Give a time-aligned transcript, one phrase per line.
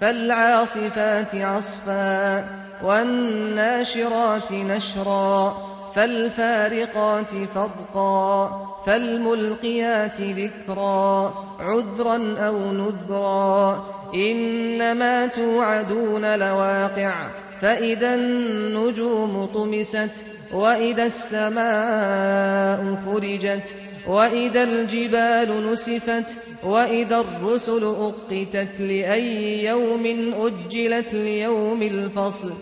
[0.00, 2.44] فالعاصفات عصفا
[2.82, 5.56] والناشرات نشرا
[5.94, 17.12] فالفارقات فرقا فالملقيات ذكرا عذرا أو نذرا إنما توعدون لواقع
[17.60, 20.10] فإذا النجوم طمست
[20.52, 23.74] وإذا السماء فرجت
[24.06, 32.52] وإذا الجبال نسفت وإذا الرسل أقتت لأي يوم أجلت ليوم الفصل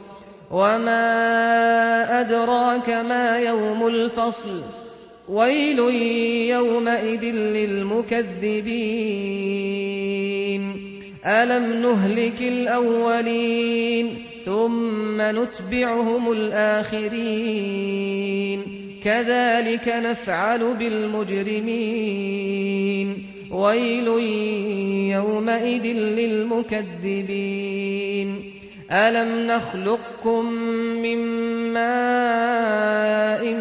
[0.50, 4.62] وما أدراك ما يوم الفصل
[5.28, 5.78] ويل
[6.48, 8.78] يومئذ للمكذبين.
[11.26, 17.88] ألم نهلك الأولين ثم نتبعهم الآخرين؟
[19.08, 23.26] كذلك نفعل بالمجرمين.
[23.50, 24.08] ويل
[25.12, 28.52] يومئذ للمكذبين.
[28.92, 30.52] ألم نخلقكم
[31.02, 31.18] من
[31.72, 33.52] ماء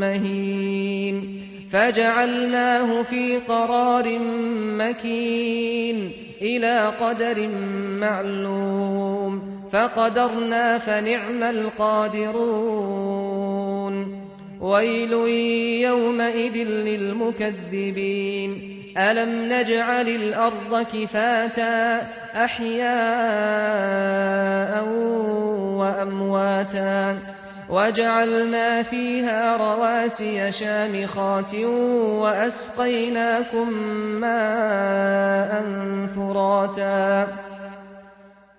[0.00, 4.18] مهين؟ فجعلناه في قرار
[4.58, 6.10] مكين
[6.42, 7.48] إلى قدر
[8.00, 9.42] معلوم.
[9.72, 14.25] فقدرنا فنعم القادرون.
[14.60, 15.12] ويل
[15.82, 18.72] يومئذ للمكذبين.
[18.98, 22.06] ألم نجعل الأرض كفاتا
[22.44, 22.86] أحياء
[25.76, 27.18] وأمواتا
[27.70, 31.54] وجعلنا فيها رواسي شامخات
[31.94, 33.72] وأسقيناكم
[34.20, 35.64] ماء
[36.16, 37.28] فراتا.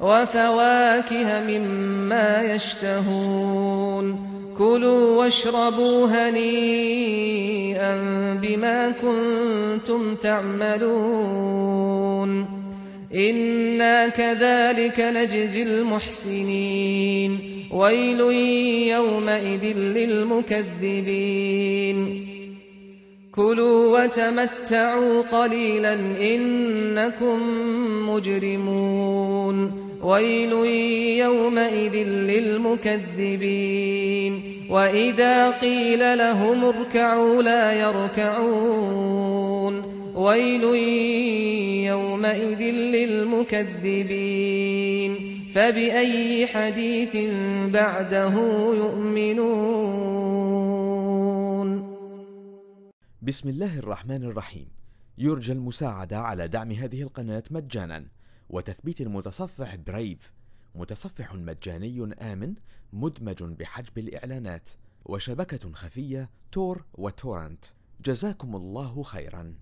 [0.00, 4.30] وفواكه مما يشتهون.
[4.58, 7.94] كلوا واشربوا هنيئا
[8.42, 11.80] بما كنتم تعملون.
[13.14, 17.38] إنا كذلك نجزي المحسنين.
[17.72, 18.20] ويل
[18.90, 21.16] يومئذ للمكذبين.
[23.34, 27.38] كلوا وتمتعوا قليلا إنكم
[28.10, 29.89] مجرمون.
[30.02, 30.52] ويل
[31.18, 31.94] يومئذ
[32.30, 34.32] للمكذبين
[34.70, 39.74] وإذا قيل لهم اركعوا لا يركعون
[40.14, 40.64] ويل
[41.86, 42.60] يومئذ
[42.96, 44.10] للمكذبين
[45.54, 47.16] فبأي حديث
[47.72, 48.34] بعده
[48.74, 50.10] يؤمنون؟
[53.22, 54.66] بسم الله الرحمن الرحيم.
[55.18, 58.04] يرجى المساعدة على دعم هذه القناة مجانا.
[58.50, 60.32] وتثبيت المتصفح برايف
[60.74, 62.54] متصفح مجاني آمن
[62.92, 64.68] مدمج بحجب الإعلانات
[65.04, 67.64] وشبكة خفية تور وتورنت.
[68.04, 69.54] جزاكم الله خيرا.